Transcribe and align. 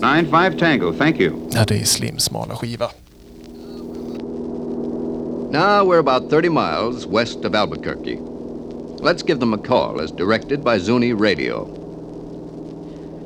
Nine 0.00 0.26
five 0.30 0.56
Tango, 0.56 0.92
thank 0.92 1.18
you. 1.20 1.48
Ja, 1.50 1.64
det 1.64 1.80
är 1.80 1.84
Slims 1.84 2.24
smala 2.24 2.54
skiva. 2.54 2.90
Now 5.52 5.84
we're 5.84 5.98
about 5.98 6.30
30 6.30 6.48
miles 6.48 7.06
west 7.06 7.44
of 7.44 7.54
Albuquerque. 7.54 8.18
Let's 9.00 9.22
give 9.22 9.38
them 9.40 9.54
a 9.54 9.58
call 9.58 10.00
as 10.00 10.10
directed 10.10 10.64
by 10.64 10.78
Zuni 10.78 11.12
Radio. 11.12 11.68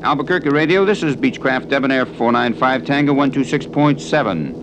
Albuquerque 0.03 0.51
Radio, 0.51 0.85
this 0.85 1.03
is 1.03 1.17
Beechcraft 1.17 1.69
Debonair 1.69 2.07
495 2.07 2.85
Tango 2.87 3.15
126.7. 3.15 4.55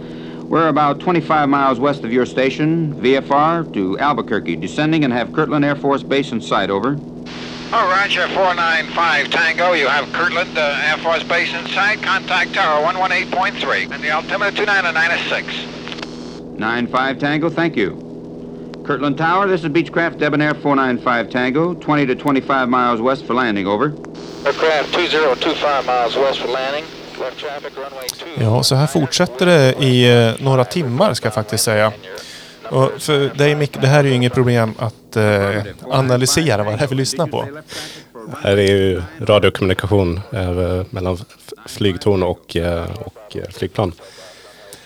We're 0.48 0.70
about 0.70 1.02
25 1.02 1.50
miles 1.50 1.78
west 1.78 2.06
of 2.06 2.14
your 2.14 2.26
station, 2.26 2.94
VFR, 3.02 3.74
to 3.74 4.00
Albuquerque, 4.00 4.56
descending 4.56 5.04
and 5.04 5.12
have 5.12 5.34
Kirtland 5.34 5.66
Air 5.66 5.76
Force 5.76 6.04
Base 6.04 6.32
in 6.32 6.40
sight, 6.40 6.70
over. 6.70 6.98
Oh, 7.74 7.92
Roger, 7.92 8.30
495 8.30 9.30
Tango. 9.30 9.74
You 9.74 9.88
have 9.88 10.10
Kirtland 10.14 10.58
uh, 10.58 10.80
Air 10.86 10.98
Force 11.00 11.24
Base 11.24 11.54
in 11.54 11.68
sight. 11.68 12.02
Contact 12.02 12.54
Tower 12.54 12.82
118.3. 12.86 13.92
And 13.92 14.02
the 14.02 14.10
altimeter 14.10 14.56
299 14.56 16.88
9-5 16.88 17.20
Tango, 17.20 17.50
thank 17.50 17.76
you. 17.76 17.92
Kirtland 18.86 19.18
Tower, 19.18 19.48
this 19.48 19.66
is 19.66 19.70
Beechcraft 19.70 20.18
Debonair 20.18 20.54
495 20.54 21.30
Tango, 21.30 21.74
20 21.74 22.06
to 22.06 22.16
25 22.16 22.70
miles 22.70 23.02
west 23.02 23.26
for 23.26 23.34
landing, 23.34 23.68
over. 23.68 23.88
Aircraft 24.46 24.94
2025 24.94 25.86
miles 25.86 26.16
west 26.16 26.40
for 26.40 26.48
landing. 26.48 26.86
Left 27.20 27.40
traffic 27.40 27.78
runway 27.78 28.08
2. 28.38 28.44
Ja, 28.44 28.64
så 28.64 28.76
här 28.76 28.88
fortsätter 28.88 29.46
det 29.46 29.74
i 29.80 30.28
eh, 30.28 30.34
några 30.46 30.66
timmar 30.66 31.14
ska 31.14 31.26
jag 31.26 31.34
faktiskt 31.34 31.64
säga. 31.64 31.92
Och 32.70 32.92
för 32.98 33.38
dig 33.38 33.56
Mick, 33.56 33.82
det 33.82 33.88
här 33.88 34.00
är 34.00 34.04
ju 34.04 34.14
inget 34.14 34.34
problem 34.34 34.74
att 34.80 35.16
eh, 35.16 35.64
analysera 35.92 36.64
vad 36.64 36.78
det 36.80 36.84
är 36.84 36.88
vi 36.88 36.96
lyssnar 36.96 37.28
på. 37.28 37.46
Här 38.42 38.58
är 38.58 38.72
ju 38.72 39.02
radiokommunikation 39.20 40.20
eh, 40.34 40.84
mellan 40.90 41.18
flygtorn 41.66 42.24
och, 42.24 42.56
eh, 42.56 42.86
och 43.00 43.38
eh, 43.38 43.50
flygplan. 43.50 43.94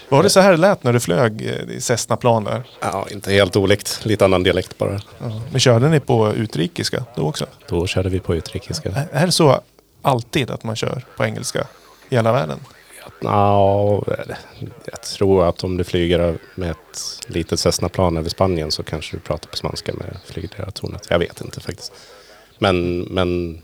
Var 0.10 0.24
det 0.24 0.30
så 0.30 0.40
här 0.40 0.52
det 0.52 0.58
lät 0.58 0.84
när 0.84 0.94
du 0.94 1.00
flög 1.00 1.42
eh, 1.42 1.76
i 1.76 1.82
Cessna-plan 1.82 2.44
där? 2.44 2.64
Ja, 2.82 3.08
inte 3.12 3.32
helt 3.32 3.56
olikt. 3.56 4.00
Lite 4.04 4.26
annan 4.26 4.44
dialekt 4.44 4.78
bara. 4.78 5.00
Men 5.52 5.60
körde 5.60 5.90
ni 5.90 6.00
på 6.00 6.34
utrikiska 6.34 7.06
då 7.16 7.28
också? 7.28 7.46
Då 7.68 7.88
körde 7.88 8.10
vi 8.10 8.20
på 8.20 8.36
utrikiska. 8.36 8.90
Är 9.12 9.26
det 9.26 9.32
så 9.32 9.62
alltid 10.02 10.52
att 10.52 10.64
man 10.64 10.76
kör 10.76 11.06
på 11.18 11.26
engelska 11.26 11.68
i 12.12 12.16
hela 12.16 12.32
världen? 12.32 12.60
Ja, 13.22 14.04
jag 14.86 15.02
tror 15.02 15.46
att 15.46 15.64
om 15.64 15.78
du 15.78 15.84
flyger 15.84 16.38
med 16.56 16.72
ett 16.72 17.20
litet 17.28 17.60
Cessna-plan 17.60 18.18
över 18.18 18.30
Spanien 18.30 18.72
så 18.72 18.84
kanske 18.84 19.18
du 19.18 19.20
pratar 19.20 19.50
på 19.50 19.58
spanska 19.58 19.94
med 19.94 20.18
flygledartornet. 20.26 21.08
Jag 21.10 21.20
vet 21.20 21.42
inte 21.42 21.60
faktiskt. 21.60 21.94
Men, 22.60 23.00
men 23.00 23.62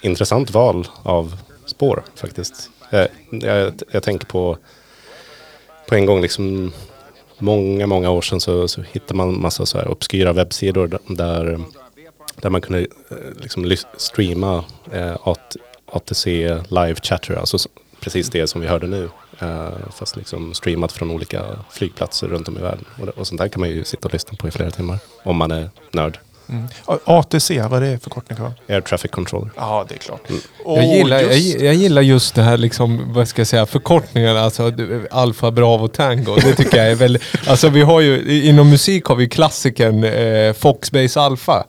intressant 0.00 0.50
val 0.50 0.88
av 1.02 1.36
spår 1.66 2.02
faktiskt. 2.14 2.70
Jag, 2.90 3.08
jag, 3.30 3.72
jag 3.90 4.02
tänker 4.02 4.26
på 4.26 4.58
på 5.88 5.94
en 5.94 6.06
gång 6.06 6.20
liksom 6.20 6.72
många, 7.38 7.86
många 7.86 8.10
år 8.10 8.22
sedan 8.22 8.40
så, 8.40 8.68
så 8.68 8.82
hittade 8.82 9.14
man 9.14 9.40
massa 9.40 9.66
så 9.66 9.78
här 9.78 9.88
obskyra 9.88 10.32
webbsidor 10.32 10.98
där, 11.06 11.60
där 12.36 12.50
man 12.50 12.60
kunde 12.60 12.80
eh, 12.80 13.16
liksom 13.40 13.76
streama 13.96 14.64
eh, 14.92 15.16
ATC 15.92 16.26
live 16.68 16.94
chatter, 17.02 17.34
alltså 17.34 17.58
precis 18.00 18.30
det 18.30 18.46
som 18.46 18.60
vi 18.60 18.66
hörde 18.66 18.86
nu. 18.86 19.08
Eh, 19.40 19.68
fast 19.98 20.16
liksom 20.16 20.54
streamat 20.54 20.92
från 20.92 21.10
olika 21.10 21.42
flygplatser 21.70 22.28
runt 22.28 22.48
om 22.48 22.58
i 22.58 22.60
världen. 22.60 22.84
Och, 23.16 23.26
sånt 23.26 23.40
där 23.40 23.48
kan 23.48 23.60
man 23.60 23.68
ju 23.70 23.84
sitta 23.84 24.08
och 24.08 24.12
lyssna 24.12 24.36
på 24.38 24.48
i 24.48 24.50
flera 24.50 24.70
timmar. 24.70 24.98
Om 25.24 25.36
man 25.36 25.50
är 25.50 25.70
nörd. 25.92 26.18
A- 26.86 26.98
ATC, 27.04 27.50
vad 27.70 27.82
är 27.82 27.90
det 27.90 27.92
för 27.98 28.02
förkortning? 28.04 28.38
va? 28.42 28.52
Air 28.68 28.80
Traffic 28.80 29.10
Controller. 29.10 29.50
Ja, 29.56 29.86
det 29.88 29.94
är 29.94 29.98
klart. 29.98 30.20
Jag 30.66 30.84
gillar, 30.96 31.16
jag, 31.20 31.32
just- 31.38 31.60
jag 31.60 31.74
gillar 31.74 32.02
just 32.02 32.34
det 32.34 32.42
här 32.42 32.56
liksom, 32.56 33.12
vad 33.12 33.28
ska 33.28 33.40
jag 33.40 33.46
säga, 33.46 33.66
förkortningarna, 33.66 34.40
alltså 34.40 34.72
Alfa, 35.10 35.50
Bravo, 35.50 35.88
Tango. 35.88 36.36
Det 36.36 36.54
tycker 36.54 36.76
jag 36.76 36.90
är 36.90 36.94
väldigt, 36.94 37.22
alltså 37.46 37.68
vi 37.68 37.82
har 37.82 38.00
ju, 38.00 38.42
inom 38.48 38.70
musik 38.70 39.04
har 39.04 39.16
vi 39.16 39.28
klassikern 39.28 40.04
eh, 40.04 40.52
Foxbase 40.52 41.20
Alpha. 41.20 41.64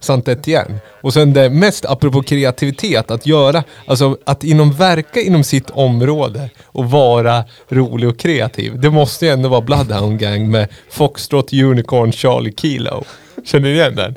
Sant 0.00 0.28
Etienne. 0.28 0.78
Och 1.00 1.12
sen 1.12 1.32
det 1.32 1.50
mest, 1.50 1.84
apropå 1.84 2.22
kreativitet, 2.22 3.10
att 3.10 3.26
göra, 3.26 3.64
alltså 3.86 4.18
att 4.24 4.44
inom 4.44 4.72
verka 4.72 5.20
inom 5.20 5.44
sitt 5.44 5.70
område 5.70 6.50
och 6.64 6.90
vara 6.90 7.44
rolig 7.68 8.08
och 8.08 8.18
kreativ. 8.18 8.80
Det 8.80 8.90
måste 8.90 9.26
ju 9.26 9.32
ändå 9.32 9.48
vara 9.48 9.60
Bloodhound 9.60 10.18
Gang 10.18 10.50
med 10.50 10.68
Foxtrot, 10.90 11.52
Unicorn, 11.52 12.12
Charlie 12.12 12.52
Kilo. 12.56 13.04
Känner 13.44 13.68
ni 13.68 13.74
igen 13.74 13.96
den? 13.96 14.14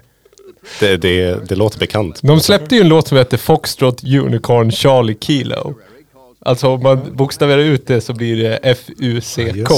Det, 0.80 0.98
det, 0.98 1.50
det 1.50 1.56
låter 1.56 1.80
bekant. 1.80 2.20
De 2.24 2.40
släppte 2.40 2.76
ju 2.76 2.82
en 2.82 2.90
låt 2.90 3.08
som 3.08 3.18
heter 3.18 3.38
Foxtrot 3.38 4.04
Unicorn 4.04 4.72
Charlie 4.72 5.18
Kilo. 5.22 5.76
Alltså 6.46 6.68
om 6.68 6.84
man 6.84 7.00
bokstaverar 7.14 7.62
ut 7.62 7.88
det 7.88 8.02
så 8.02 8.14
blir 8.14 8.44
det 8.44 8.60
F-U-C-K. 8.64 9.76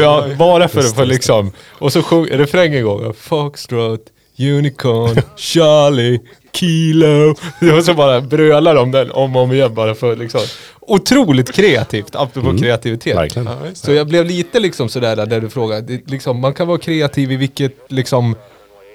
Ja, 0.00 0.26
bara 0.38 0.68
för 0.68 0.80
att 0.80 0.94
få 0.94 1.04
liksom. 1.04 1.52
Och 1.68 1.92
så 1.92 2.02
sjung 2.02 2.26
refrängen 2.26 2.78
igång. 2.78 3.14
Foxtrot 3.14 4.00
Unicorn 4.38 5.22
Charlie 5.36 6.20
Kilo. 6.52 7.34
Och 7.76 7.84
så 7.84 7.94
bara 7.94 8.20
brölar 8.20 8.74
de 8.74 8.90
den 8.90 9.10
om 9.10 9.36
och 9.36 9.42
om 9.42 9.52
igen 9.52 9.74
bara 9.74 9.94
för 9.94 10.16
liksom. 10.16 10.40
Otroligt 10.80 11.52
kreativt, 11.52 12.16
apropå 12.16 12.58
kreativitet. 12.58 13.12
Mm. 13.12 13.22
Verkligen. 13.22 13.76
Så 13.76 13.92
jag 13.92 14.06
blev 14.06 14.26
lite 14.26 14.60
liksom 14.60 14.88
sådär 14.88 15.16
där, 15.16 15.26
där 15.26 15.40
du 15.40 15.48
frågade. 15.48 15.80
Det, 15.80 16.10
liksom, 16.10 16.40
man 16.40 16.54
kan 16.54 16.66
vara 16.66 16.78
kreativ 16.78 17.32
i 17.32 17.36
vilket 17.36 17.72
liksom... 17.88 18.36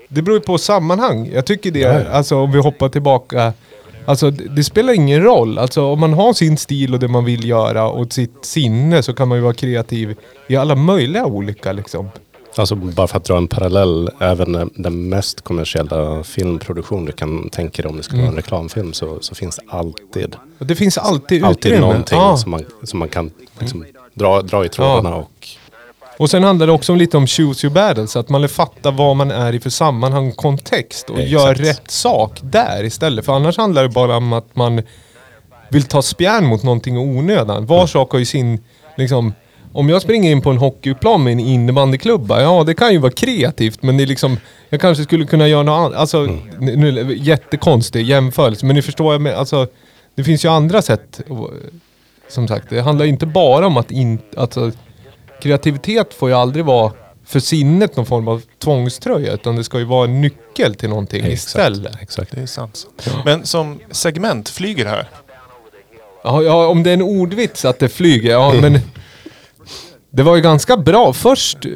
Det 0.08 0.22
beror 0.22 0.38
ju 0.38 0.42
på 0.42 0.58
sammanhang. 0.58 1.32
Jag 1.34 1.46
tycker 1.46 1.72
det, 1.72 2.12
alltså 2.12 2.36
om 2.36 2.52
vi 2.52 2.60
hoppar 2.60 2.90
tillbaka. 2.90 3.54
Alltså 4.06 4.32
det, 4.32 4.56
det 4.56 4.64
spelar 4.64 4.94
ingen 4.94 5.24
roll. 5.24 5.58
Alltså 5.58 5.86
om 5.86 6.00
man 6.00 6.14
har 6.14 6.34
sin 6.34 6.58
stil 6.58 6.94
och 6.94 7.00
det 7.00 7.08
man 7.08 7.26
vill 7.26 7.50
göra 7.50 7.88
och 7.88 8.14
sitt 8.14 8.46
sinne 8.46 9.04
så 9.04 9.14
kan 9.14 9.28
man 9.28 9.38
ju 9.38 9.42
vara 9.42 9.54
kreativ 9.54 10.16
i 10.48 10.56
alla 10.56 10.76
möjliga 10.76 11.26
olika 11.26 11.72
liksom. 11.72 12.10
Alltså 12.56 12.76
bara 12.76 13.08
för 13.08 13.18
att 13.18 13.24
dra 13.24 13.38
en 13.38 13.48
parallell, 13.48 14.10
även 14.20 14.70
den 14.76 15.10
mest 15.10 15.42
kommersiella 15.42 16.24
filmproduktion 16.24 17.06
du 17.06 17.12
kan 17.12 17.50
tänka 17.50 17.82
dig 17.82 17.90
om 17.90 17.98
det 17.98 18.04
skulle 18.04 18.22
vara 18.22 18.32
en 18.32 18.36
reklamfilm 18.38 18.94
så, 18.94 19.18
så 19.22 19.36
finns 19.36 19.56
det 19.56 19.62
alltid, 19.68 20.36
det 20.60 20.76
finns 20.76 20.98
alltid 20.98 21.44
alltid 21.44 21.66
utrymme. 21.72 21.88
någonting 21.88 22.18
Ja. 22.18 22.38
som, 22.38 22.52
man, 22.52 22.66
som 22.84 23.00
man 23.00 23.10
kan 23.10 23.32
liksom, 23.60 23.86
dra, 24.14 24.42
dra 24.42 24.66
i 24.66 24.70
trådarna 24.70 25.16
och 25.16 25.48
Och 26.18 26.30
sen 26.30 26.44
handlar 26.44 26.68
det 26.68 26.74
också 26.74 26.92
om 26.92 26.98
lite 26.98 27.18
om 27.18 27.28
choose 27.28 27.68
your 27.68 27.74
battles. 27.74 28.16
Att 28.16 28.30
man 28.30 28.50
fattar 28.50 28.92
vad 28.92 29.16
man 29.16 29.32
är 29.32 29.54
i 29.54 29.60
för 29.60 29.70
sammanhang 29.70 30.30
och 30.30 30.36
kontext. 30.38 31.10
Och 31.10 31.20
Exakt. 31.20 31.32
gör 31.32 31.56
rätt 31.56 31.92
sak 31.92 32.40
där 32.42 32.84
istället. 32.84 33.26
För 33.26 33.34
annars 33.34 33.58
handlar 33.58 33.84
det 33.84 33.90
bara 33.90 34.18
om 34.18 34.34
att 34.34 34.56
man 34.56 34.82
vill 35.70 35.84
ta 35.84 36.02
spjärn 36.02 36.46
mot 36.46 36.64
någonting 36.64 36.96
i 36.96 37.18
onödan. 37.18 37.66
Var 37.66 37.88
sak 37.88 38.12
har 38.12 38.20
ju 38.20 38.26
sin, 38.26 38.60
liksom, 38.98 39.34
om 39.74 39.90
jag 39.90 40.02
springer 40.02 40.32
in 40.32 40.42
på 40.42 40.50
en 40.50 40.58
hockeyplan 40.58 41.24
med 41.24 41.34
en 41.34 41.40
innebandyklubba, 41.40 42.42
ja 42.42 42.64
det 42.64 42.74
kan 42.74 42.92
ju 42.92 42.98
vara 42.98 43.12
kreativt 43.12 43.84
men 43.84 43.98
det 43.98 44.04
är 44.04 44.08
liksom, 44.08 44.38
jag 44.70 44.82
kanske 44.82 45.04
skulle 45.04 45.26
kunna 45.26 45.48
göra 45.48 45.64
något 45.64 45.80
annat. 45.80 45.94
Alltså, 45.94 46.22
nu, 46.60 46.76
nu, 46.76 47.18
jättekonstig 47.18 48.06
jämförelse, 48.06 48.66
men 48.66 48.76
ni 48.76 48.82
förstår 48.82 49.14
jag. 49.14 49.28
Alltså, 49.28 49.68
det 50.16 50.24
finns 50.24 50.46
ju 50.46 50.50
andra 50.50 50.82
sätt. 50.82 51.22
Som 52.30 52.48
sagt, 52.48 52.70
det 52.70 52.82
handlar 52.82 53.06
inte 53.06 53.26
bara 53.26 53.68
om 53.68 53.78
att 53.78 53.92
in, 53.92 54.20
alltså, 54.38 54.72
kreativitet 55.42 56.14
får 56.14 56.30
ju 56.30 56.36
aldrig 56.36 56.66
vara 56.66 56.92
för 57.26 57.40
sinnet 57.40 57.96
någon 57.96 58.06
form 58.06 58.28
av 58.28 58.42
tvångströja, 58.60 59.34
utan 59.34 59.56
det 59.56 59.64
ska 59.64 59.80
ju 59.80 59.86
vara 59.86 60.06
en 60.06 60.22
nyckel 60.22 60.76
till 60.76 60.90
någonting 60.90 61.26
istället. 61.26 62.02
Exakt. 62.02 62.32
Det 62.36 62.42
är 62.42 62.46
sant. 62.46 62.88
Men 63.26 63.46
som 63.46 63.80
segment 63.92 64.50
flyger 64.50 64.86
här. 64.86 65.10
Ja, 66.24 66.44
ja, 66.44 66.68
om 66.68 66.84
det 66.84 66.90
är 66.90 66.94
en 66.94 67.02
ordvits 67.02 67.66
att 67.66 67.80
det 67.80 67.90
flyger, 67.90 68.32
ja 68.32 68.54
men... 68.62 68.80
Det 70.14 70.24
var 70.24 70.36
ju 70.36 70.42
ganska 70.42 70.78
bra 70.78 71.14
först. 71.14 71.66
eh, 71.66 71.72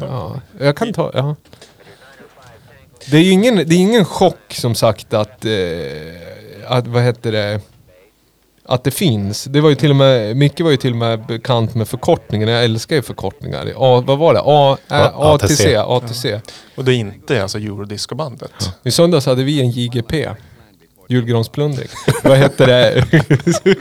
ja, 0.00 0.40
jag 0.60 0.76
kan 0.76 0.92
ta, 0.92 1.10
ja. 1.14 1.36
Det 3.10 3.16
är 3.16 3.20
ju 3.22 3.30
ingen, 3.30 3.56
det 3.56 3.74
är 3.74 3.78
ingen 3.78 4.04
chock 4.04 4.54
som 4.54 4.74
sagt 4.74 5.14
att, 5.14 5.44
eh, 5.44 5.52
att, 6.66 6.86
vad 6.86 7.02
heter 7.02 7.32
det, 7.32 7.60
att 8.66 8.84
det 8.84 8.90
finns. 8.90 9.44
Det 9.44 9.60
var 9.60 9.68
ju 9.70 9.74
till 9.74 9.90
och 9.90 9.96
med, 9.96 10.36
Micke 10.36 10.60
var 10.60 10.70
ju 10.70 10.76
till 10.76 10.90
och 10.90 10.96
med 10.96 11.26
bekant 11.26 11.74
med 11.74 11.88
förkortningen. 11.88 12.48
Jag 12.48 12.64
älskar 12.64 12.96
ju 12.96 13.02
förkortningar. 13.02 13.72
A, 13.76 14.02
vad 14.06 14.18
var 14.18 14.34
det? 14.34 14.40
A, 14.44 14.76
Ä, 14.88 15.10
Ja, 15.14 15.34
ATC. 15.34 15.76
ATC. 15.76 15.76
ATC. 15.76 16.26
Och 16.76 16.84
det 16.84 16.94
är 16.94 16.96
inte 16.96 17.42
alltså 17.42 17.58
Eurodiscobandet. 17.58 18.52
I 18.82 18.90
söndags 18.90 19.26
hade 19.26 19.44
vi 19.44 19.60
en 19.60 19.70
JGP. 19.70 20.28
Julgransplundring. 21.08 21.88
Vad 22.24 22.38
hette 22.38 22.66
det? 22.66 23.04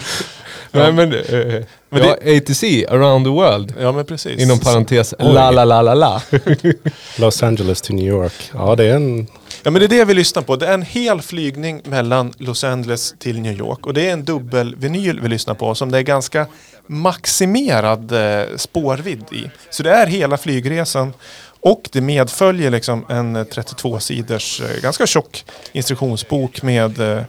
Nej 0.71 0.91
men... 0.93 1.13
eh, 1.13 1.63
Men 1.91 2.03
ja, 2.03 2.11
ATC, 2.37 2.85
around 2.89 3.25
the 3.25 3.29
world. 3.31 3.73
Ja 3.79 3.91
men 3.91 4.05
precis. 4.05 4.41
Inom 4.41 4.59
parentes, 4.59 5.13
Oj. 5.19 5.33
la 5.33 5.51
la 5.51 5.65
la 5.65 5.81
la 5.81 5.93
la. 5.93 6.21
Los 7.17 7.43
Angeles 7.43 7.81
till 7.81 7.95
New 7.95 8.07
York. 8.07 8.33
Ja, 8.53 8.75
det 8.75 8.85
är 8.85 8.95
en... 8.95 9.27
Ja 9.63 9.71
men 9.71 9.79
det 9.79 9.85
är 9.85 9.87
det 9.89 10.05
vi 10.05 10.13
lyssnar 10.13 10.41
på. 10.43 10.55
Det 10.55 10.67
är 10.67 10.73
en 10.73 10.81
hel 10.81 11.21
flygning 11.21 11.81
mellan 11.85 12.33
Los 12.37 12.63
Angeles 12.63 13.13
till 13.19 13.41
New 13.41 13.57
York. 13.59 13.85
Och 13.87 13.93
det 13.93 14.07
är 14.09 14.13
en 14.13 14.25
dubbel 14.25 14.75
vinyl 14.75 15.19
vi 15.21 15.27
lyssnar 15.29 15.53
på 15.53 15.75
som 15.75 15.91
det 15.91 15.97
är 15.97 16.01
ganska 16.01 16.47
maximerad 16.87 18.11
eh, 18.11 18.47
spårvidd 18.57 19.23
i. 19.31 19.49
Så 19.69 19.83
det 19.83 19.91
är 19.91 20.07
hela 20.07 20.37
flygresan. 20.37 21.13
Och 21.61 21.89
det 21.91 22.01
medföljer 22.01 22.69
liksom 22.71 23.05
en 23.09 23.35
eh, 23.35 23.43
32-sidors 23.43 24.61
eh, 24.61 24.81
ganska 24.81 25.07
tjock 25.07 25.45
instruktionsbok 25.71 26.61
med, 26.61 26.99
eh, 26.99 27.21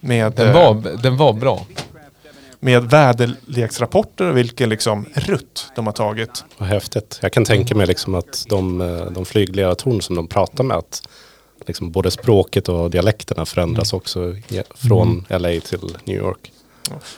med, 0.00 0.32
Den 0.32 0.48
eh, 0.48 0.54
var, 0.54 0.74
den 1.02 1.16
var 1.16 1.32
bra. 1.32 1.66
Med 2.64 2.82
väderleksrapporter 2.90 4.24
och 4.30 4.36
vilken 4.36 4.68
liksom 4.68 5.06
rutt 5.14 5.66
de 5.76 5.86
har 5.86 5.92
tagit. 5.92 6.44
Vad 6.58 6.68
häftigt. 6.68 7.18
Jag 7.22 7.32
kan 7.32 7.44
tänka 7.44 7.74
mig 7.74 7.86
liksom 7.86 8.14
att 8.14 8.44
de, 8.48 8.80
eh, 8.80 9.04
de 9.10 9.24
flygledartorn 9.24 10.00
som 10.02 10.16
de 10.16 10.28
pratar 10.28 10.64
med, 10.64 10.76
att 10.76 11.02
liksom 11.66 11.90
både 11.90 12.10
språket 12.10 12.68
och 12.68 12.90
dialekterna 12.90 13.46
förändras 13.46 13.92
också 13.92 14.28
i- 14.28 14.62
från 14.74 15.24
LA 15.28 15.60
till 15.60 15.96
New 16.04 16.16
York. 16.16 16.52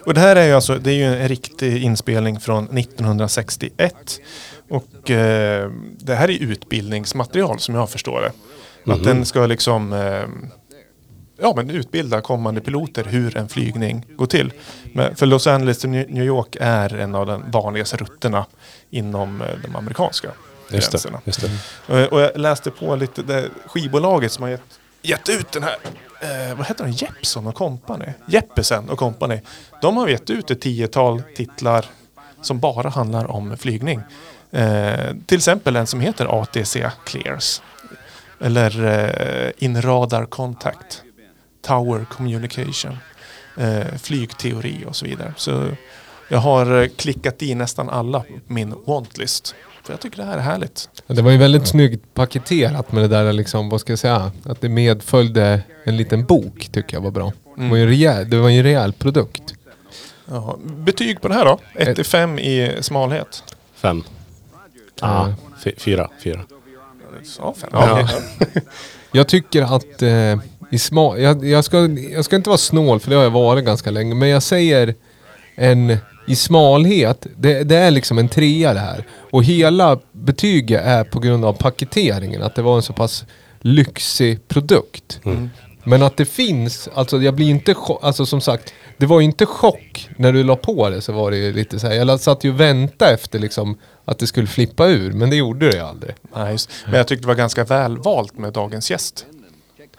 Och 0.05 0.15
det 0.15 0.21
här 0.21 0.37
är 0.37 0.47
ju 0.47 0.53
alltså, 0.53 0.79
det 0.79 0.91
är 0.91 0.95
ju 0.95 1.05
en 1.23 1.29
riktig 1.29 1.83
inspelning 1.83 2.41
från 2.41 2.65
1961. 2.65 4.21
Och 4.71 5.11
eh, 5.11 5.71
det 5.99 6.15
här 6.15 6.31
är 6.31 6.43
utbildningsmaterial 6.43 7.59
som 7.59 7.75
jag 7.75 7.91
förstår 7.91 8.21
det. 8.21 8.93
Att 8.93 9.05
den 9.05 9.25
ska 9.25 9.47
liksom 9.47 9.93
eh, 9.93 10.23
ja, 11.41 11.53
men 11.57 11.71
utbilda 11.71 12.21
kommande 12.21 12.61
piloter 12.61 13.05
hur 13.05 13.37
en 13.37 13.49
flygning 13.49 14.07
går 14.17 14.27
till. 14.27 14.53
Men 14.93 15.17
för 15.17 15.27
Los 15.27 15.47
Angeles 15.47 15.79
till 15.79 15.91
New 15.91 16.25
York 16.25 16.57
är 16.61 16.95
en 16.95 17.15
av 17.15 17.27
de 17.27 17.51
vanligaste 17.51 17.97
rutterna 17.97 18.47
inom 18.91 19.43
eh, 19.43 19.49
de 19.65 19.77
amerikanska 19.77 20.29
Just 20.71 20.91
det. 20.93 20.97
gränserna. 20.97 21.21
Just 21.25 21.41
det. 21.87 22.01
Eh, 22.03 22.07
Och 22.09 22.21
jag 22.21 22.37
läste 22.37 22.71
på 22.71 22.97
lite, 22.97 23.23
det 23.23 23.49
skivbolaget 23.67 24.33
som 24.33 24.43
har 24.43 24.51
gett, 24.51 24.81
gett 25.03 25.29
ut 25.29 25.53
den 25.53 25.63
här, 25.63 25.77
eh, 26.21 26.57
vad 26.57 26.67
heter 26.67 26.85
den, 26.85 26.93
Jeppson 26.93 27.47
och 27.47 27.55
Company? 27.55 28.07
Jeppesen 28.27 28.89
och 28.91 28.99
Company. 28.99 29.41
De 29.83 29.97
har 29.97 30.09
gett 30.09 30.31
ut 30.31 30.51
ett 30.51 30.61
tiotal 30.61 31.23
titlar 31.37 31.87
som 32.43 32.59
bara 32.61 32.89
handlar 32.89 33.31
om 33.31 33.57
flygning. 33.57 34.01
Eh, 34.51 35.15
till 35.27 35.37
exempel 35.39 35.77
en 35.77 35.87
som 35.87 36.01
heter 36.01 36.43
ATC 36.43 36.91
Clears. 37.05 37.63
Eller 38.41 38.85
eh, 39.47 39.53
In 39.59 39.83
Radar 39.83 40.27
Contact. 40.27 41.03
Tower 41.67 42.07
Communication. 42.11 42.97
Eh, 43.59 43.95
flygteori 44.03 44.85
och 44.87 44.97
så 44.97 45.05
vidare. 45.05 45.35
Så 45.37 45.69
jag 46.29 46.39
har 46.39 46.83
eh, 46.83 46.89
klickat 46.89 47.43
i 47.43 47.55
nästan 47.55 47.91
alla 47.91 48.21
på 48.21 48.53
min 48.53 48.75
wantlist. 48.87 49.55
För 49.85 49.93
jag 49.93 50.01
tycker 50.01 50.17
det 50.17 50.25
här 50.25 50.37
är 50.37 50.43
härligt. 50.43 50.89
Det 51.07 51.23
var 51.23 51.31
ju 51.31 51.39
väldigt 51.39 51.67
snyggt 51.67 52.15
paketerat 52.15 52.93
med 52.93 53.03
det 53.03 53.09
där 53.09 53.33
liksom, 53.33 53.69
vad 53.69 53.81
ska 53.81 53.93
jag 53.93 53.99
säga, 53.99 54.33
att 54.45 54.61
det 54.61 54.69
medföljde 54.69 55.61
en 55.85 55.97
liten 55.97 56.25
bok 56.25 56.69
tycker 56.73 56.97
jag 56.97 57.03
var 57.03 57.11
bra. 57.11 57.33
Det 57.57 57.69
var 57.69 57.77
ju 57.77 57.83
en 57.83 57.89
rejäl, 57.89 58.31
det 58.31 58.37
var 58.39 58.49
ju 58.49 58.59
en 58.59 58.63
rejäl 58.65 58.93
produkt. 58.93 59.55
Jaha. 60.29 60.57
Betyg 60.65 61.21
på 61.21 61.29
det 61.29 61.35
här 61.35 61.45
då? 61.45 61.59
1 61.75 61.97
till 61.97 62.05
5 62.05 62.39
i 62.39 62.77
smalhet. 62.81 63.43
Fem. 63.75 64.05
Ja. 65.01 65.35
Fy- 65.65 65.75
Fyra. 65.79 66.11
Fyra. 66.23 66.41
Ja, 67.39 67.55
fem. 67.59 67.71
Ja. 67.73 68.09
Jag 69.13 69.29
tycker 69.29 69.63
att 69.77 70.03
eh, 70.03 70.39
i 70.75 70.79
sma 70.79 71.19
jag, 71.19 71.45
jag, 71.45 71.65
ska, 71.65 71.89
jag 71.89 72.25
ska 72.25 72.37
inte 72.37 72.51
vara 72.51 72.59
snål 72.59 73.01
för 73.01 73.11
det 73.11 73.17
har 73.17 73.23
jag 73.23 73.31
varit 73.31 73.65
ganska 73.65 73.91
länge. 73.91 74.15
Men 74.15 74.29
jag 74.29 74.43
säger 74.43 74.95
en 75.55 75.97
i 76.27 76.37
smalhet. 76.37 77.27
Det, 77.37 77.65
det 77.65 77.77
är 77.77 77.91
liksom 77.91 78.19
en 78.19 78.29
trea 78.29 78.75
det 78.75 78.81
här. 78.81 79.07
Och 79.31 79.45
hela 79.45 79.99
betyget 80.13 80.83
är 80.85 81.05
på 81.05 81.21
grund 81.21 81.45
av 81.45 81.53
paketeringen. 81.53 82.43
Att 82.43 82.55
det 82.55 82.63
var 82.63 82.77
en 82.77 82.83
så 82.83 82.93
pass 82.93 83.25
lyxig 83.61 84.49
produkt. 84.49 85.21
Men 85.85 86.03
att 86.03 86.17
det 86.17 86.25
finns, 86.25 86.89
alltså 86.95 87.23
jag 87.23 87.35
blir 87.35 87.51
inte 87.51 87.75
alltså 88.03 88.27
som 88.27 88.41
sagt. 88.41 88.75
Det 88.97 89.07
var 89.07 89.21
ju 89.21 89.25
inte 89.25 89.47
chock 89.47 90.09
när 90.17 90.33
du 90.33 90.45
la 90.45 90.57
på 90.57 90.91
det 90.91 91.01
så 91.01 91.13
var 91.13 91.31
det 91.31 91.37
ju 91.37 91.53
lite 91.53 91.81
så 91.81 91.87
här. 91.87 91.95
Jag 91.95 92.21
satt 92.21 92.45
ju 92.45 92.51
och 92.51 92.61
väntade 92.61 93.11
efter 93.11 93.39
liksom 93.39 93.79
att 94.05 94.19
det 94.19 94.27
skulle 94.27 94.47
flippa 94.47 94.87
ur. 94.87 95.13
Men 95.13 95.31
det 95.31 95.37
gjorde 95.37 95.71
det 95.71 95.77
ju 95.77 95.83
aldrig. 95.83 96.15
Nej, 96.37 96.53
just. 96.53 96.71
Men 96.87 96.95
jag 96.95 97.09
tyckte 97.09 97.23
det 97.23 97.29
var 97.29 97.35
ganska 97.35 97.65
väl 97.65 97.99
valt 97.99 98.39
med 98.39 98.53
dagens 98.53 98.91
gäst. 98.91 99.27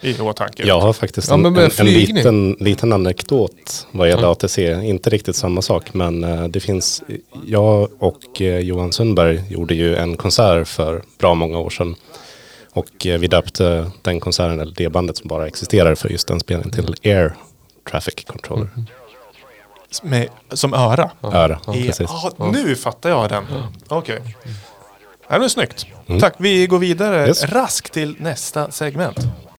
I 0.06 0.19
åtanke. 0.22 0.68
Jag 0.68 0.80
har 0.80 0.94
faktiskt 0.94 1.28
Ja, 1.28 1.34
en, 1.34 1.42
med 1.42 1.63
en, 1.63 1.72
en 1.80 1.86
liten, 1.94 2.57
liten 2.60 2.94
anekdot 2.94 3.88
vad 3.92 4.10
gäller 4.10 4.31
ATC. 4.31 4.57
Inte 4.84 5.10
riktigt 5.10 5.36
samma 5.36 5.62
sak, 5.62 5.94
men 5.94 6.24
eh, 6.24 6.44
det 6.48 6.60
finns... 6.60 7.04
Jag 7.46 7.90
och 8.00 8.42
eh, 8.42 8.60
Johan 8.60 8.92
Sundberg 8.92 9.44
gjorde 9.50 9.75
ju 9.75 9.96
en 9.96 10.18
konsert 10.18 10.68
för 10.68 11.04
bra 11.19 11.34
många 11.34 11.60
år 11.60 11.69
sedan. 11.69 11.96
Och 12.74 13.06
eh, 13.06 13.19
vi 13.19 13.28
döpte 13.28 13.92
den 14.02 14.19
konserten, 14.19 14.60
eller 14.60 14.74
det 14.78 14.90
bandet 14.90 15.18
som 15.18 15.28
bara 15.28 15.48
existerar 15.48 15.96
för 15.96 16.10
just 16.10 16.28
den 16.28 16.40
spelningen, 16.40 16.72
till 16.72 16.96
Air 17.12 17.36
Traffic 17.92 18.16
Controller. 18.28 18.68
Med, 20.04 20.28
som 20.52 20.74
öra. 20.74 21.12
Öra, 21.24 21.60
ja, 21.68 21.74
precis. 21.74 22.10
ah, 22.10 22.31
nu 22.54 22.75
fattar 22.75 23.10
jag 23.10 23.30
den. 23.30 23.44
Okej. 23.88 24.19
Det 25.30 25.36
är 25.36 25.48
snyggt. 25.48 25.86
Tack, 26.19 26.34
vi 26.38 26.68
går 26.68 26.80
vidare 26.80 27.28
Yes. 27.28 27.44
raskt 27.44 27.94
till 27.94 28.16
nästa 28.19 28.72
segment. 28.72 29.18